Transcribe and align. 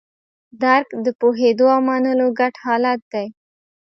درک 0.61 0.87
د 1.05 1.07
پوهېدو 1.19 1.65
او 1.75 1.79
منلو 1.87 2.27
ګډ 2.39 2.53
حالت 2.65 2.99
دی. 3.13 3.27